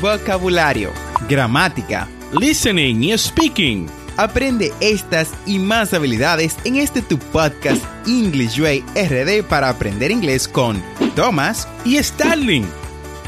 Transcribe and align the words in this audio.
vocabulario, 0.00 0.92
gramática, 1.28 2.08
listening 2.38 3.02
y 3.02 3.16
speaking. 3.18 3.86
Aprende 4.16 4.72
estas 4.80 5.32
y 5.46 5.58
más 5.58 5.94
habilidades 5.94 6.56
en 6.64 6.76
este 6.76 7.02
tu 7.02 7.18
podcast 7.18 7.84
English 8.06 8.58
Way 8.60 8.84
RD 8.96 9.44
para 9.48 9.68
aprender 9.68 10.10
inglés 10.10 10.48
con 10.48 10.82
Thomas 11.14 11.68
y 11.84 12.02
Starling. 12.02 12.66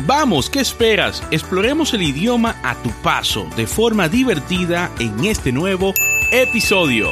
Vamos, 0.07 0.49
¿qué 0.49 0.61
esperas? 0.61 1.23
Exploremos 1.31 1.95
el 1.95 2.03
idioma 2.03 2.57
a 2.63 2.75
tu 2.83 2.91
paso 3.03 3.49
de 3.57 3.67
forma 3.67 4.09
divertida 4.09 4.91
en 4.99 5.25
este 5.25 5.53
nuevo 5.53 5.93
episodio. 6.33 7.09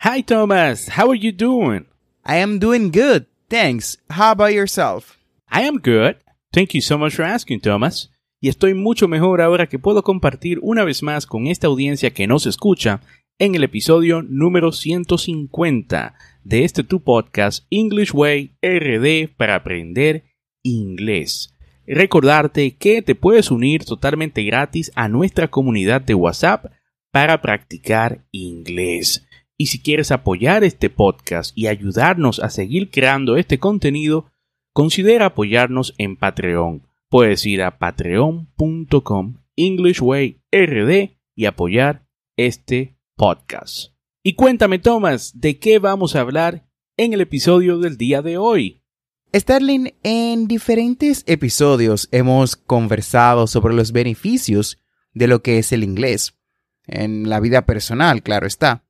Hi 0.00 0.22
Thomas, 0.22 0.88
how 0.88 1.10
are 1.10 1.18
you 1.18 1.32
doing? 1.32 1.86
I 2.26 2.38
am 2.38 2.58
doing 2.58 2.90
good, 2.90 3.26
thanks. 3.48 3.96
How 4.10 4.32
about 4.32 4.52
yourself? 4.52 5.16
I 5.50 5.62
am 5.62 5.78
good. 5.78 6.16
Thank 6.52 6.74
you 6.74 6.82
so 6.82 6.98
much 6.98 7.14
for 7.14 7.24
asking, 7.24 7.60
Thomas. 7.60 8.12
Y 8.38 8.50
estoy 8.50 8.74
mucho 8.74 9.08
mejor 9.08 9.40
ahora 9.40 9.68
que 9.68 9.78
puedo 9.78 10.02
compartir 10.02 10.58
una 10.60 10.84
vez 10.84 11.02
más 11.02 11.24
con 11.24 11.46
esta 11.46 11.66
audiencia 11.66 12.10
que 12.10 12.26
nos 12.26 12.44
escucha 12.44 13.00
en 13.38 13.54
el 13.54 13.64
episodio 13.64 14.20
número 14.20 14.70
150 14.70 16.14
de 16.44 16.64
este 16.64 16.84
tu 16.84 17.02
podcast 17.02 17.64
English 17.70 18.12
Way 18.12 18.56
RD 18.60 19.34
para 19.34 19.54
aprender 19.54 20.24
inglés. 20.62 21.56
Recordarte 21.86 22.76
que 22.76 23.00
te 23.00 23.14
puedes 23.14 23.50
unir 23.50 23.86
totalmente 23.86 24.42
gratis 24.44 24.92
a 24.94 25.08
nuestra 25.08 25.48
comunidad 25.48 26.02
de 26.02 26.14
WhatsApp 26.14 26.66
para 27.10 27.40
practicar 27.40 28.26
inglés. 28.30 29.26
Y 29.56 29.66
si 29.66 29.80
quieres 29.80 30.10
apoyar 30.10 30.64
este 30.64 30.90
podcast 30.90 31.56
y 31.56 31.68
ayudarnos 31.68 32.40
a 32.40 32.50
seguir 32.50 32.90
creando 32.90 33.38
este 33.38 33.58
contenido, 33.58 34.31
considera 34.72 35.26
apoyarnos 35.26 35.94
en 35.98 36.16
Patreon. 36.16 36.86
Puedes 37.08 37.44
ir 37.46 37.62
a 37.62 37.78
patreon.com 37.78 39.36
EnglishWayRD 39.56 41.16
y 41.34 41.44
apoyar 41.44 42.06
este 42.36 42.96
podcast. 43.16 43.92
Y 44.22 44.34
cuéntame, 44.34 44.78
Thomas, 44.78 45.38
¿de 45.40 45.58
qué 45.58 45.78
vamos 45.78 46.16
a 46.16 46.20
hablar 46.20 46.66
en 46.96 47.12
el 47.12 47.20
episodio 47.20 47.78
del 47.78 47.96
día 47.96 48.22
de 48.22 48.38
hoy? 48.38 48.82
Sterling, 49.34 49.94
en 50.02 50.46
diferentes 50.46 51.24
episodios 51.26 52.08
hemos 52.12 52.56
conversado 52.56 53.46
sobre 53.46 53.74
los 53.74 53.92
beneficios 53.92 54.78
de 55.14 55.26
lo 55.26 55.42
que 55.42 55.58
es 55.58 55.72
el 55.72 55.84
inglés, 55.84 56.34
en 56.86 57.28
la 57.28 57.40
vida 57.40 57.64
personal, 57.64 58.22
claro 58.22 58.46
está. 58.46 58.84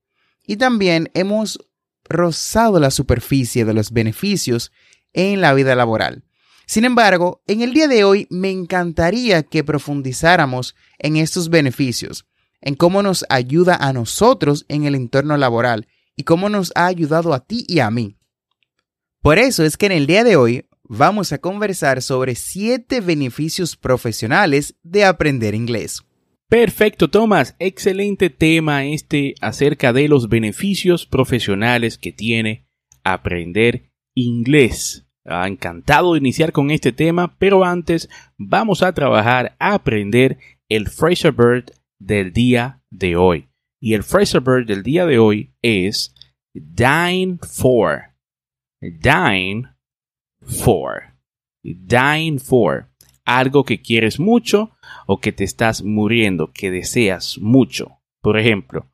Y 0.46 0.56
también 0.56 1.10
hemos 1.14 1.58
rozado 2.04 2.80
la 2.80 2.90
superficie 2.90 3.64
de 3.64 3.74
los 3.74 3.92
beneficios 3.92 4.72
en 5.12 5.40
la 5.40 5.54
vida 5.54 5.74
laboral. 5.74 6.24
Sin 6.66 6.84
embargo, 6.84 7.42
en 7.46 7.60
el 7.60 7.74
día 7.74 7.88
de 7.88 8.04
hoy 8.04 8.26
me 8.30 8.50
encantaría 8.50 9.42
que 9.42 9.64
profundizáramos 9.64 10.74
en 10.98 11.16
estos 11.16 11.50
beneficios, 11.50 12.26
en 12.60 12.76
cómo 12.76 13.02
nos 13.02 13.24
ayuda 13.28 13.76
a 13.76 13.92
nosotros 13.92 14.64
en 14.68 14.84
el 14.84 14.94
entorno 14.94 15.36
laboral 15.36 15.86
y 16.16 16.22
cómo 16.22 16.48
nos 16.48 16.72
ha 16.74 16.86
ayudado 16.86 17.34
a 17.34 17.44
ti 17.44 17.64
y 17.68 17.80
a 17.80 17.90
mí. 17.90 18.16
Por 19.20 19.38
eso 19.38 19.64
es 19.64 19.76
que 19.76 19.86
en 19.86 19.92
el 19.92 20.06
día 20.06 20.24
de 20.24 20.36
hoy 20.36 20.66
vamos 20.84 21.32
a 21.32 21.38
conversar 21.38 22.02
sobre 22.02 22.34
7 22.34 23.00
beneficios 23.00 23.76
profesionales 23.76 24.76
de 24.82 25.04
aprender 25.04 25.54
inglés. 25.54 26.02
Perfecto, 26.48 27.08
Tomás. 27.08 27.56
Excelente 27.58 28.28
tema 28.28 28.84
este 28.84 29.34
acerca 29.40 29.92
de 29.92 30.08
los 30.08 30.28
beneficios 30.28 31.06
profesionales 31.06 31.96
que 31.96 32.12
tiene 32.12 32.68
aprender 33.04 33.91
inglés. 34.14 35.06
Encantado 35.24 36.12
de 36.12 36.18
iniciar 36.18 36.52
con 36.52 36.70
este 36.70 36.92
tema, 36.92 37.36
pero 37.38 37.64
antes 37.64 38.08
vamos 38.36 38.82
a 38.82 38.92
trabajar 38.92 39.54
a 39.58 39.74
aprender 39.74 40.38
el 40.68 40.88
Fraser 40.88 41.32
Bird 41.32 41.72
del 42.00 42.32
día 42.32 42.82
de 42.90 43.16
hoy. 43.16 43.48
Y 43.80 43.94
el 43.94 44.02
Fraser 44.02 44.40
Bird 44.40 44.66
del 44.66 44.82
día 44.82 45.06
de 45.06 45.18
hoy 45.18 45.52
es 45.62 46.14
Dine 46.54 47.38
for. 47.40 48.14
Dine 48.80 49.74
for. 50.40 51.14
Dine 51.62 52.38
for. 52.38 52.88
Algo 53.24 53.64
que 53.64 53.80
quieres 53.80 54.18
mucho 54.18 54.72
o 55.06 55.20
que 55.20 55.32
te 55.32 55.44
estás 55.44 55.82
muriendo, 55.82 56.52
que 56.52 56.70
deseas 56.72 57.38
mucho. 57.38 58.00
Por 58.20 58.38
ejemplo, 58.38 58.88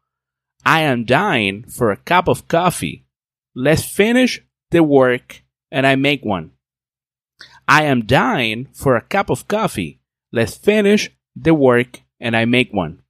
I 0.64 0.82
am 0.82 1.04
dying 1.04 1.64
for 1.64 1.90
a 1.90 1.96
cup 1.96 2.28
of 2.28 2.42
coffee. 2.46 3.06
Let's 3.54 3.86
finish 3.86 4.47
the 4.70 4.82
work 4.82 5.42
and 5.70 5.86
I 5.86 5.96
make 5.96 6.24
one. 6.24 6.52
I 7.66 7.84
am 7.84 8.06
dying 8.06 8.68
for 8.72 8.96
a 8.96 9.02
cup 9.02 9.30
of 9.30 9.48
coffee. 9.48 10.00
Let's 10.32 10.56
finish 10.56 11.10
the 11.36 11.54
work 11.54 12.00
and 12.20 12.36
I 12.36 12.44
make 12.44 12.72
one. 12.72 13.02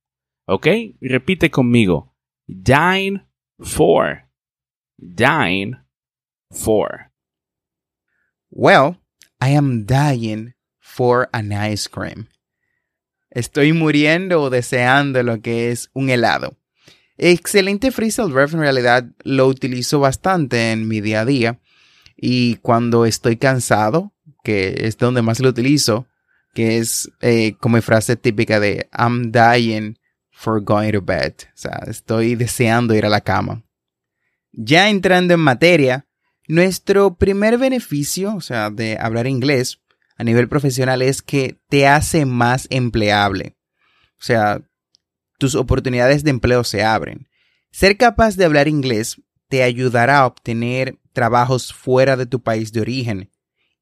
¿Ok? 0.48 0.94
Repite 1.02 1.50
conmigo. 1.50 2.08
Dying 2.48 3.20
for. 3.62 4.24
Dying 4.98 5.76
for. 6.52 7.10
Well, 8.50 8.96
I 9.40 9.50
am 9.50 9.84
dying 9.84 10.54
for 10.80 11.28
an 11.32 11.52
ice 11.52 11.86
cream. 11.86 12.28
Estoy 13.30 13.72
muriendo 13.72 14.42
o 14.42 14.50
deseando 14.50 15.22
lo 15.22 15.40
que 15.40 15.70
es 15.70 15.90
un 15.94 16.08
helado. 16.08 16.56
Excelente 17.18 17.90
phrasal 17.90 18.32
verb 18.32 18.54
en 18.54 18.60
realidad 18.60 19.04
lo 19.24 19.48
utilizo 19.48 19.98
bastante 19.98 20.70
en 20.70 20.86
mi 20.86 21.00
día 21.00 21.22
a 21.22 21.24
día 21.24 21.60
y 22.16 22.56
cuando 22.56 23.06
estoy 23.06 23.36
cansado, 23.36 24.12
que 24.44 24.86
es 24.86 24.98
donde 24.98 25.22
más 25.22 25.40
lo 25.40 25.48
utilizo, 25.48 26.06
que 26.54 26.78
es 26.78 27.10
eh, 27.20 27.54
como 27.60 27.82
frase 27.82 28.16
típica 28.16 28.60
de 28.60 28.88
I'm 28.96 29.32
dying 29.32 29.98
for 30.30 30.62
going 30.62 30.92
to 30.92 31.02
bed. 31.02 31.34
O 31.54 31.56
sea, 31.56 31.82
estoy 31.88 32.36
deseando 32.36 32.94
ir 32.94 33.04
a 33.04 33.08
la 33.08 33.20
cama. 33.20 33.64
Ya 34.52 34.88
entrando 34.88 35.34
en 35.34 35.40
materia, 35.40 36.06
nuestro 36.46 37.16
primer 37.16 37.58
beneficio, 37.58 38.34
o 38.36 38.40
sea, 38.40 38.70
de 38.70 38.96
hablar 38.98 39.26
inglés 39.26 39.80
a 40.16 40.24
nivel 40.24 40.48
profesional 40.48 41.02
es 41.02 41.22
que 41.22 41.58
te 41.68 41.86
hace 41.86 42.26
más 42.26 42.66
empleable. 42.70 43.56
O 44.20 44.24
sea, 44.24 44.62
tus 45.38 45.54
oportunidades 45.54 46.24
de 46.24 46.30
empleo 46.30 46.64
se 46.64 46.84
abren. 46.84 47.28
Ser 47.70 47.96
capaz 47.96 48.36
de 48.36 48.44
hablar 48.44 48.68
inglés 48.68 49.22
te 49.48 49.62
ayudará 49.62 50.18
a 50.18 50.26
obtener 50.26 50.98
trabajos 51.12 51.72
fuera 51.72 52.16
de 52.16 52.26
tu 52.26 52.42
país 52.42 52.72
de 52.72 52.80
origen. 52.80 53.30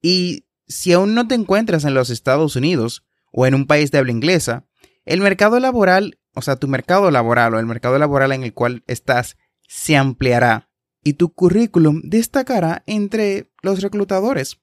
Y 0.00 0.46
si 0.68 0.92
aún 0.92 1.14
no 1.14 1.26
te 1.26 1.34
encuentras 1.34 1.84
en 1.84 1.94
los 1.94 2.10
Estados 2.10 2.56
Unidos 2.56 3.04
o 3.32 3.46
en 3.46 3.54
un 3.54 3.66
país 3.66 3.90
de 3.90 3.98
habla 3.98 4.12
inglesa, 4.12 4.66
el 5.04 5.20
mercado 5.20 5.58
laboral, 5.60 6.18
o 6.34 6.42
sea, 6.42 6.56
tu 6.56 6.68
mercado 6.68 7.10
laboral 7.10 7.54
o 7.54 7.58
el 7.58 7.66
mercado 7.66 7.98
laboral 7.98 8.32
en 8.32 8.44
el 8.44 8.52
cual 8.52 8.84
estás, 8.86 9.36
se 9.68 9.96
ampliará 9.96 10.68
y 11.02 11.14
tu 11.14 11.32
currículum 11.32 12.02
destacará 12.04 12.82
entre 12.86 13.52
los 13.62 13.80
reclutadores. 13.80 14.58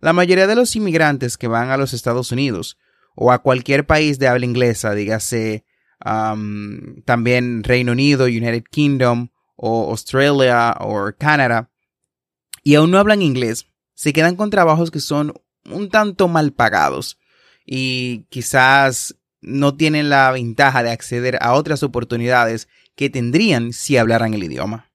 La 0.00 0.12
mayoría 0.12 0.46
de 0.46 0.54
los 0.54 0.74
inmigrantes 0.76 1.38
que 1.38 1.48
van 1.48 1.70
a 1.70 1.76
los 1.76 1.94
Estados 1.94 2.32
Unidos 2.32 2.78
o 3.14 3.32
a 3.32 3.42
cualquier 3.42 3.86
país 3.86 4.18
de 4.18 4.28
habla 4.28 4.44
inglesa, 4.44 4.94
dígase 4.94 5.64
también 6.04 7.62
Reino 7.64 7.92
Unido, 7.92 8.24
United 8.24 8.64
Kingdom 8.70 9.28
o 9.56 9.90
Australia 9.90 10.74
o 10.80 11.12
Canadá, 11.18 11.70
y 12.64 12.74
aún 12.74 12.90
no 12.90 12.98
hablan 12.98 13.22
inglés, 13.22 13.66
se 13.94 14.12
quedan 14.12 14.36
con 14.36 14.50
trabajos 14.50 14.90
que 14.90 15.00
son 15.00 15.34
un 15.70 15.88
tanto 15.90 16.28
mal 16.28 16.52
pagados 16.52 17.18
y 17.64 18.26
quizás 18.30 19.16
no 19.40 19.76
tienen 19.76 20.08
la 20.08 20.30
ventaja 20.30 20.82
de 20.82 20.90
acceder 20.90 21.38
a 21.40 21.54
otras 21.54 21.82
oportunidades 21.82 22.68
que 22.94 23.10
tendrían 23.10 23.72
si 23.72 23.96
hablaran 23.96 24.34
el 24.34 24.44
idioma. 24.44 24.92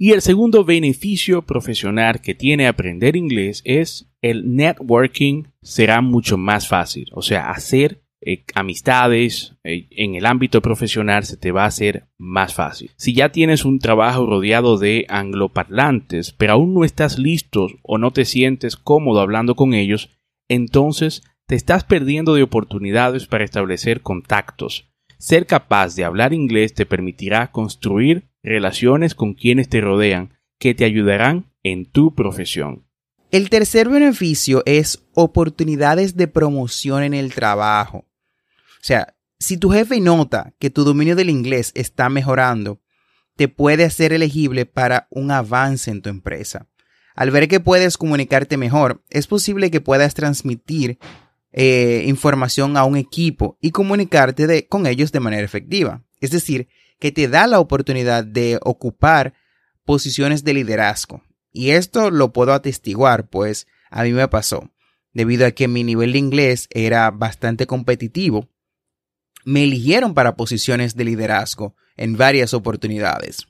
Y 0.00 0.12
el 0.12 0.22
segundo 0.22 0.64
beneficio 0.64 1.42
profesional 1.44 2.20
que 2.20 2.34
tiene 2.34 2.68
aprender 2.68 3.16
inglés 3.16 3.62
es 3.64 4.08
el 4.22 4.54
networking 4.54 5.44
será 5.60 6.00
mucho 6.00 6.38
más 6.38 6.68
fácil. 6.68 7.10
O 7.14 7.22
sea, 7.22 7.50
hacer 7.50 8.04
eh, 8.20 8.44
amistades 8.54 9.54
eh, 9.62 9.86
en 9.90 10.16
el 10.16 10.26
ámbito 10.26 10.60
profesional 10.60 11.24
se 11.24 11.36
te 11.36 11.52
va 11.52 11.64
a 11.64 11.68
hacer 11.68 12.08
más 12.18 12.54
fácil. 12.54 12.90
Si 12.96 13.14
ya 13.14 13.30
tienes 13.30 13.64
un 13.64 13.78
trabajo 13.78 14.26
rodeado 14.26 14.76
de 14.76 15.06
angloparlantes, 15.08 16.32
pero 16.32 16.54
aún 16.54 16.74
no 16.74 16.84
estás 16.84 17.18
listo 17.18 17.68
o 17.82 17.98
no 17.98 18.12
te 18.12 18.24
sientes 18.24 18.76
cómodo 18.76 19.20
hablando 19.20 19.54
con 19.54 19.72
ellos, 19.72 20.10
entonces 20.48 21.22
te 21.46 21.54
estás 21.54 21.84
perdiendo 21.84 22.34
de 22.34 22.42
oportunidades 22.42 23.26
para 23.26 23.44
establecer 23.44 24.02
contactos. 24.02 24.90
Ser 25.18 25.46
capaz 25.46 25.94
de 25.94 26.04
hablar 26.04 26.32
inglés 26.32 26.74
te 26.74 26.86
permitirá 26.86 27.50
construir 27.50 28.28
relaciones 28.42 29.14
con 29.14 29.34
quienes 29.34 29.68
te 29.68 29.80
rodean 29.80 30.34
que 30.58 30.74
te 30.74 30.84
ayudarán 30.84 31.52
en 31.62 31.86
tu 31.86 32.14
profesión. 32.14 32.84
El 33.30 33.50
tercer 33.50 33.88
beneficio 33.88 34.62
es 34.64 35.04
oportunidades 35.14 36.16
de 36.16 36.28
promoción 36.28 37.02
en 37.02 37.14
el 37.14 37.34
trabajo. 37.34 38.07
O 38.80 38.84
sea, 38.84 39.16
si 39.38 39.56
tu 39.56 39.70
jefe 39.70 40.00
nota 40.00 40.54
que 40.58 40.70
tu 40.70 40.84
dominio 40.84 41.16
del 41.16 41.30
inglés 41.30 41.72
está 41.74 42.08
mejorando, 42.08 42.80
te 43.36 43.48
puede 43.48 43.84
hacer 43.84 44.12
elegible 44.12 44.66
para 44.66 45.06
un 45.10 45.30
avance 45.30 45.90
en 45.90 46.02
tu 46.02 46.10
empresa. 46.10 46.66
Al 47.14 47.30
ver 47.30 47.48
que 47.48 47.60
puedes 47.60 47.96
comunicarte 47.96 48.56
mejor, 48.56 49.04
es 49.10 49.26
posible 49.26 49.70
que 49.70 49.80
puedas 49.80 50.14
transmitir 50.14 50.98
eh, 51.52 52.04
información 52.06 52.76
a 52.76 52.84
un 52.84 52.96
equipo 52.96 53.58
y 53.60 53.70
comunicarte 53.70 54.66
con 54.68 54.86
ellos 54.86 55.12
de 55.12 55.20
manera 55.20 55.44
efectiva. 55.44 56.04
Es 56.20 56.30
decir, 56.30 56.68
que 56.98 57.12
te 57.12 57.28
da 57.28 57.46
la 57.46 57.60
oportunidad 57.60 58.24
de 58.24 58.58
ocupar 58.62 59.34
posiciones 59.84 60.44
de 60.44 60.54
liderazgo. 60.54 61.22
Y 61.52 61.70
esto 61.70 62.10
lo 62.10 62.32
puedo 62.32 62.52
atestiguar, 62.52 63.28
pues 63.28 63.66
a 63.90 64.02
mí 64.02 64.12
me 64.12 64.28
pasó. 64.28 64.70
Debido 65.12 65.46
a 65.46 65.52
que 65.52 65.66
mi 65.66 65.84
nivel 65.84 66.12
de 66.12 66.18
inglés 66.18 66.68
era 66.70 67.10
bastante 67.10 67.66
competitivo, 67.66 68.48
me 69.48 69.64
eligieron 69.64 70.12
para 70.12 70.36
posiciones 70.36 70.94
de 70.94 71.06
liderazgo 71.06 71.74
en 71.96 72.18
varias 72.18 72.52
oportunidades. 72.52 73.48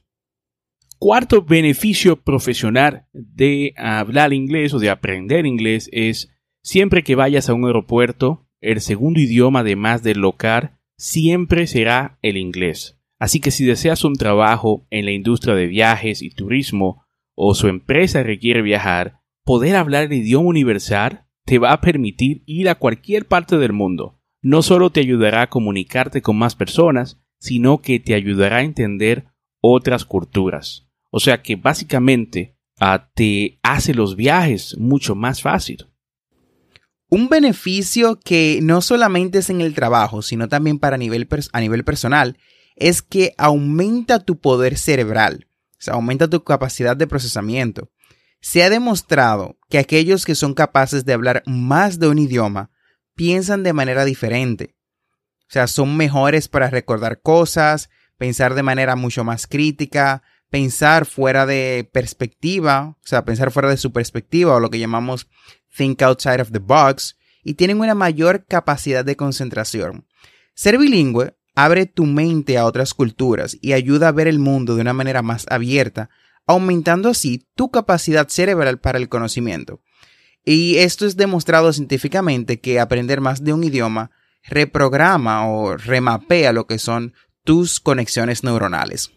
Cuarto 1.00 1.42
beneficio 1.42 2.22
profesional 2.22 3.08
de 3.12 3.74
hablar 3.76 4.32
inglés 4.32 4.72
o 4.74 4.78
de 4.78 4.90
aprender 4.90 5.44
inglés 5.44 5.90
es 5.92 6.30
siempre 6.62 7.02
que 7.02 7.16
vayas 7.16 7.48
a 7.48 7.54
un 7.54 7.64
aeropuerto, 7.64 8.46
el 8.60 8.80
segundo 8.80 9.18
idioma 9.18 9.60
además 9.60 10.04
del 10.04 10.20
local 10.20 10.78
siempre 10.96 11.66
será 11.66 12.20
el 12.22 12.36
inglés. 12.36 13.00
Así 13.18 13.40
que 13.40 13.50
si 13.50 13.64
deseas 13.64 14.04
un 14.04 14.14
trabajo 14.14 14.86
en 14.90 15.04
la 15.04 15.10
industria 15.10 15.56
de 15.56 15.66
viajes 15.66 16.22
y 16.22 16.30
turismo 16.30 17.04
o 17.34 17.56
su 17.56 17.66
empresa 17.66 18.22
requiere 18.22 18.62
viajar, 18.62 19.20
poder 19.42 19.74
hablar 19.74 20.04
el 20.04 20.12
idioma 20.12 20.48
universal 20.48 21.24
te 21.44 21.58
va 21.58 21.72
a 21.72 21.80
permitir 21.80 22.44
ir 22.46 22.68
a 22.68 22.76
cualquier 22.76 23.26
parte 23.26 23.58
del 23.58 23.72
mundo. 23.72 24.17
No 24.40 24.62
solo 24.62 24.90
te 24.90 25.00
ayudará 25.00 25.42
a 25.42 25.50
comunicarte 25.50 26.22
con 26.22 26.36
más 26.38 26.54
personas, 26.54 27.20
sino 27.38 27.82
que 27.82 27.98
te 28.00 28.14
ayudará 28.14 28.58
a 28.58 28.62
entender 28.62 29.26
otras 29.60 30.04
culturas. 30.04 30.88
O 31.10 31.20
sea 31.20 31.42
que 31.42 31.56
básicamente 31.56 32.56
ah, 32.78 33.10
te 33.14 33.58
hace 33.62 33.94
los 33.94 34.16
viajes 34.16 34.76
mucho 34.78 35.14
más 35.14 35.42
fácil. 35.42 35.86
Un 37.10 37.28
beneficio 37.28 38.20
que 38.20 38.60
no 38.62 38.82
solamente 38.82 39.38
es 39.38 39.48
en 39.50 39.60
el 39.60 39.74
trabajo, 39.74 40.20
sino 40.20 40.48
también 40.48 40.78
para 40.78 40.98
nivel 40.98 41.26
a 41.52 41.60
nivel 41.60 41.82
personal, 41.82 42.36
es 42.76 43.02
que 43.02 43.34
aumenta 43.38 44.20
tu 44.20 44.38
poder 44.38 44.76
cerebral, 44.76 45.48
o 45.88 45.90
aumenta 45.92 46.28
tu 46.28 46.44
capacidad 46.44 46.96
de 46.96 47.06
procesamiento. 47.06 47.90
Se 48.40 48.62
ha 48.62 48.70
demostrado 48.70 49.58
que 49.68 49.78
aquellos 49.78 50.26
que 50.26 50.34
son 50.34 50.54
capaces 50.54 51.04
de 51.04 51.14
hablar 51.14 51.42
más 51.46 51.98
de 51.98 52.08
un 52.08 52.18
idioma 52.18 52.70
piensan 53.18 53.64
de 53.64 53.72
manera 53.72 54.04
diferente. 54.04 54.76
O 55.40 55.50
sea, 55.50 55.66
son 55.66 55.96
mejores 55.96 56.46
para 56.46 56.70
recordar 56.70 57.20
cosas, 57.20 57.90
pensar 58.16 58.54
de 58.54 58.62
manera 58.62 58.94
mucho 58.94 59.24
más 59.24 59.48
crítica, 59.48 60.22
pensar 60.50 61.04
fuera 61.04 61.44
de 61.44 61.90
perspectiva, 61.92 62.96
o 63.02 63.06
sea, 63.06 63.24
pensar 63.24 63.50
fuera 63.50 63.68
de 63.70 63.76
su 63.76 63.92
perspectiva 63.92 64.54
o 64.54 64.60
lo 64.60 64.70
que 64.70 64.78
llamamos 64.78 65.26
think 65.76 66.00
outside 66.00 66.40
of 66.40 66.52
the 66.52 66.60
box, 66.60 67.16
y 67.42 67.54
tienen 67.54 67.80
una 67.80 67.96
mayor 67.96 68.44
capacidad 68.46 69.04
de 69.04 69.16
concentración. 69.16 70.06
Ser 70.54 70.78
bilingüe 70.78 71.36
abre 71.56 71.86
tu 71.86 72.06
mente 72.06 72.56
a 72.56 72.66
otras 72.66 72.94
culturas 72.94 73.58
y 73.60 73.72
ayuda 73.72 74.08
a 74.08 74.12
ver 74.12 74.28
el 74.28 74.38
mundo 74.38 74.76
de 74.76 74.82
una 74.82 74.92
manera 74.92 75.22
más 75.22 75.44
abierta, 75.50 76.08
aumentando 76.46 77.08
así 77.08 77.48
tu 77.56 77.72
capacidad 77.72 78.28
cerebral 78.28 78.78
para 78.78 78.98
el 78.98 79.08
conocimiento. 79.08 79.80
Y 80.44 80.76
esto 80.76 81.06
es 81.06 81.16
demostrado 81.16 81.72
científicamente 81.72 82.60
que 82.60 82.80
aprender 82.80 83.20
más 83.20 83.44
de 83.44 83.52
un 83.52 83.64
idioma 83.64 84.10
reprograma 84.44 85.48
o 85.48 85.76
remapea 85.76 86.52
lo 86.52 86.66
que 86.66 86.78
son 86.78 87.12
tus 87.44 87.80
conexiones 87.80 88.44
neuronales. 88.44 89.12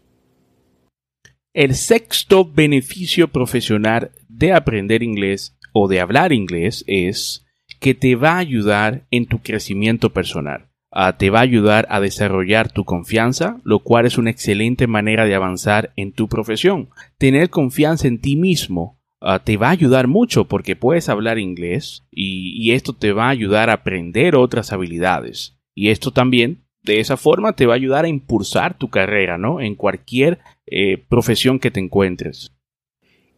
El 1.53 1.75
sexto 1.75 2.45
beneficio 2.45 3.29
profesional 3.29 4.11
de 4.29 4.53
aprender 4.53 5.03
inglés 5.03 5.57
o 5.73 5.87
de 5.87 5.99
hablar 5.99 6.31
inglés 6.31 6.83
es 6.87 7.45
que 7.79 7.93
te 7.93 8.15
va 8.15 8.33
a 8.33 8.37
ayudar 8.37 9.05
en 9.11 9.25
tu 9.25 9.39
crecimiento 9.39 10.13
personal. 10.13 10.69
Ah, 10.91 11.17
te 11.17 11.29
va 11.29 11.39
a 11.39 11.43
ayudar 11.43 11.87
a 11.89 11.99
desarrollar 11.99 12.71
tu 12.71 12.83
confianza, 12.83 13.59
lo 13.63 13.79
cual 13.79 14.05
es 14.05 14.17
una 14.17 14.29
excelente 14.29 14.87
manera 14.87 15.25
de 15.25 15.35
avanzar 15.35 15.93
en 15.95 16.11
tu 16.11 16.27
profesión. 16.27 16.89
Tener 17.17 17.49
confianza 17.49 18.07
en 18.07 18.19
ti 18.19 18.35
mismo 18.35 19.00
ah, 19.21 19.39
te 19.39 19.57
va 19.57 19.67
a 19.67 19.71
ayudar 19.71 20.07
mucho 20.07 20.45
porque 20.45 20.75
puedes 20.75 21.07
hablar 21.09 21.39
inglés 21.39 22.05
y 22.11 22.71
esto 22.71 22.93
te 22.93 23.13
va 23.13 23.27
a 23.27 23.29
ayudar 23.29 23.69
a 23.69 23.73
aprender 23.73 24.35
otras 24.35 24.73
habilidades. 24.73 25.57
Y 25.73 25.89
esto 25.89 26.11
también 26.11 26.65
de 26.83 26.99
esa 26.99 27.17
forma 27.17 27.53
te 27.53 27.65
va 27.65 27.73
a 27.73 27.75
ayudar 27.75 28.05
a 28.05 28.09
impulsar 28.09 28.77
tu 28.77 28.89
carrera, 28.89 29.37
¿no? 29.37 29.61
En 29.61 29.75
cualquier 29.75 30.39
eh, 30.65 30.97
profesión 30.97 31.59
que 31.59 31.71
te 31.71 31.79
encuentres. 31.79 32.51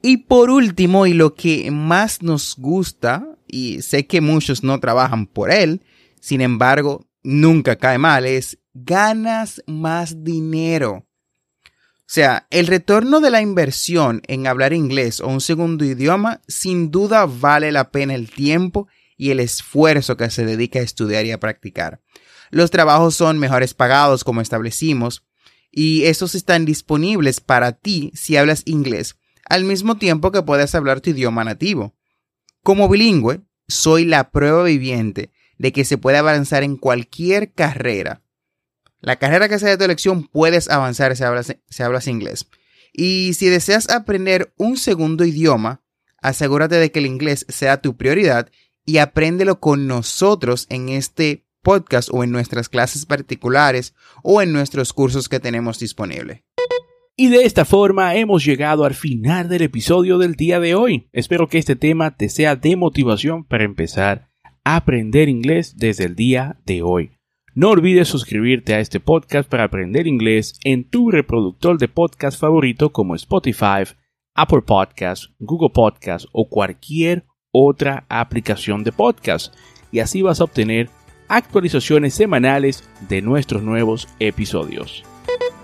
Y 0.01 0.17
por 0.17 0.49
último, 0.49 1.05
y 1.05 1.13
lo 1.13 1.33
que 1.35 1.69
más 1.71 2.21
nos 2.21 2.55
gusta, 2.57 3.37
y 3.47 3.81
sé 3.81 4.05
que 4.05 4.21
muchos 4.21 4.63
no 4.63 4.79
trabajan 4.79 5.27
por 5.27 5.51
él, 5.51 5.81
sin 6.19 6.41
embargo, 6.41 7.05
nunca 7.23 7.77
cae 7.77 7.97
mal, 7.97 8.25
es 8.25 8.59
ganas 8.73 9.61
más 9.67 10.23
dinero. 10.23 11.05
Sea, 12.13 12.45
el 12.51 12.67
retorno 12.67 13.21
de 13.21 13.31
la 13.31 13.41
inversión 13.41 14.21
en 14.27 14.45
hablar 14.45 14.71
inglés 14.71 15.19
o 15.19 15.29
un 15.29 15.41
segundo 15.41 15.83
idioma 15.83 16.41
sin 16.47 16.91
duda 16.91 17.25
vale 17.25 17.71
la 17.71 17.89
pena 17.89 18.13
el 18.13 18.29
tiempo 18.29 18.87
y 19.17 19.31
el 19.31 19.39
esfuerzo 19.39 20.15
que 20.15 20.29
se 20.29 20.45
dedica 20.45 20.77
a 20.77 20.83
estudiar 20.83 21.25
y 21.25 21.31
a 21.31 21.39
practicar. 21.39 22.01
Los 22.51 22.69
trabajos 22.69 23.15
son 23.15 23.39
mejores 23.39 23.73
pagados 23.73 24.23
como 24.23 24.41
establecimos 24.41 25.25
y 25.71 26.03
estos 26.03 26.35
están 26.35 26.65
disponibles 26.65 27.39
para 27.39 27.71
ti 27.71 28.11
si 28.13 28.37
hablas 28.37 28.61
inglés, 28.65 29.15
al 29.49 29.63
mismo 29.63 29.97
tiempo 29.97 30.31
que 30.31 30.43
puedes 30.43 30.75
hablar 30.75 31.01
tu 31.01 31.09
idioma 31.09 31.43
nativo. 31.43 31.95
Como 32.61 32.89
bilingüe, 32.89 33.41
soy 33.67 34.05
la 34.05 34.29
prueba 34.29 34.61
viviente 34.61 35.31
de 35.57 35.71
que 35.71 35.83
se 35.83 35.97
puede 35.97 36.19
avanzar 36.19 36.61
en 36.61 36.77
cualquier 36.77 37.53
carrera. 37.53 38.21
La 39.03 39.17
carrera 39.17 39.49
que 39.49 39.59
sea 39.59 39.69
de 39.69 39.77
tu 39.77 39.83
elección 39.83 40.23
puedes 40.23 40.69
avanzar 40.69 41.13
si 41.17 41.25
hablas, 41.25 41.57
si 41.69 41.83
hablas 41.83 42.07
inglés. 42.07 42.47
Y 42.93 43.33
si 43.33 43.49
deseas 43.49 43.89
aprender 43.89 44.53
un 44.55 44.77
segundo 44.77 45.25
idioma, 45.25 45.81
asegúrate 46.21 46.75
de 46.75 46.89
que 46.89 46.99
el 46.99 47.05
inglés 47.05 47.45
sea 47.49 47.81
tu 47.81 47.97
prioridad 47.97 48.49
y 48.85 48.99
apréndelo 48.99 49.59
con 49.59 49.87
nosotros 49.87 50.67
en 50.69 50.87
este 50.87 51.45
podcast 51.61 52.07
o 52.13 52.23
en 52.23 52.31
nuestras 52.31 52.69
clases 52.69 53.05
particulares 53.05 53.93
o 54.23 54.41
en 54.41 54.53
nuestros 54.53 54.93
cursos 54.93 55.27
que 55.27 55.41
tenemos 55.41 55.79
disponible. 55.79 56.45
Y 57.17 57.27
de 57.27 57.43
esta 57.43 57.65
forma 57.65 58.15
hemos 58.15 58.45
llegado 58.45 58.85
al 58.85 58.93
final 58.93 59.49
del 59.49 59.63
episodio 59.63 60.17
del 60.17 60.35
día 60.35 60.61
de 60.61 60.75
hoy. 60.75 61.09
Espero 61.11 61.49
que 61.49 61.57
este 61.57 61.75
tema 61.75 62.15
te 62.15 62.29
sea 62.29 62.55
de 62.55 62.77
motivación 62.77 63.43
para 63.43 63.65
empezar 63.65 64.29
a 64.63 64.77
aprender 64.77 65.27
inglés 65.27 65.75
desde 65.75 66.05
el 66.05 66.15
día 66.15 66.57
de 66.65 66.83
hoy. 66.83 67.17
No 67.55 67.69
olvides 67.69 68.07
suscribirte 68.07 68.73
a 68.73 68.79
este 68.79 68.99
podcast 68.99 69.47
para 69.47 69.65
aprender 69.65 70.07
inglés 70.07 70.55
en 70.63 70.89
tu 70.89 71.11
reproductor 71.11 71.77
de 71.77 71.87
podcast 71.87 72.39
favorito 72.39 72.91
como 72.91 73.13
Spotify, 73.13 73.83
Apple 74.33 74.63
Podcasts, 74.63 75.29
Google 75.37 75.69
Podcasts 75.69 76.27
o 76.31 76.49
cualquier 76.49 77.25
otra 77.51 78.07
aplicación 78.09 78.83
de 78.83 78.91
podcast. 78.91 79.53
Y 79.91 79.99
así 79.99 80.23
vas 80.23 80.41
a 80.41 80.45
obtener 80.45 80.89
actualizaciones 81.27 82.15
semanales 82.15 82.89
de 83.07 83.21
nuestros 83.21 83.61
nuevos 83.61 84.07
episodios. 84.17 85.03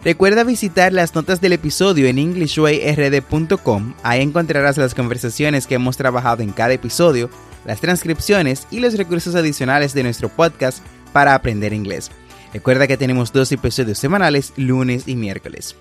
Recuerda 0.04 0.44
visitar 0.44 0.94
las 0.94 1.16
notas 1.16 1.42
del 1.42 1.54
episodio 1.54 2.06
en 2.06 2.20
englishwayrd.com. 2.20 3.94
Ahí 4.04 4.22
encontrarás 4.22 4.78
las 4.78 4.94
conversaciones 4.94 5.66
que 5.66 5.74
hemos 5.74 5.98
trabajado 5.98 6.44
en 6.44 6.52
cada 6.52 6.74
episodio, 6.74 7.32
las 7.66 7.82
transcripciones 7.82 8.68
y 8.70 8.80
los 8.80 8.96
recursos 8.96 9.34
adicionales 9.34 9.96
de 9.96 10.04
nuestro 10.04 10.30
podcast 10.30 10.86
para 11.10 11.36
aprender 11.36 11.74
inglés. 11.74 12.12
Recuerda 12.54 12.88
que 12.88 12.98
tenemos 12.98 13.32
dos 13.32 13.52
episodios 13.52 14.00
semanales, 14.00 14.54
lunes 14.58 15.08
y 15.08 15.16
miércoles. 15.16 15.76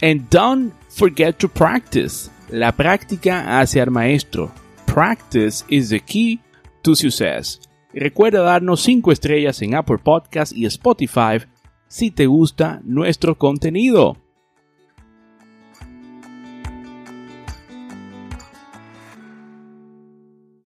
And 0.00 0.28
don't 0.30 0.72
forget 0.88 1.36
to 1.38 1.48
practice. 1.48 2.30
La 2.50 2.72
práctica 2.72 3.60
hace 3.60 3.80
al 3.80 3.90
maestro. 3.90 4.52
Practice 4.86 5.64
is 5.68 5.88
the 5.88 6.00
key 6.00 6.40
to 6.82 6.94
success. 6.94 7.60
Recuerda 7.92 8.42
darnos 8.42 8.82
5 8.82 9.12
estrellas 9.12 9.60
en 9.62 9.74
Apple 9.74 9.98
Podcast 9.98 10.52
y 10.54 10.66
Spotify 10.66 11.44
si 11.88 12.10
te 12.10 12.26
gusta 12.26 12.80
nuestro 12.84 13.36
contenido. 13.36 14.16